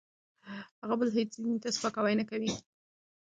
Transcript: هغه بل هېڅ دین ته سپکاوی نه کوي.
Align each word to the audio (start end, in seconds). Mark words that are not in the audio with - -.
هغه 0.81 0.95
بل 0.99 1.09
هېڅ 1.17 1.31
دین 1.43 1.57
ته 1.63 1.67
سپکاوی 1.75 2.13
نه 2.19 2.25
کوي. 2.29 2.49